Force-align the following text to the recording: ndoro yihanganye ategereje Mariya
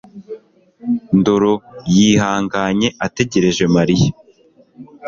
ndoro 1.19 1.53
yihanganye 1.95 2.87
ategereje 3.05 3.63
Mariya 3.75 4.09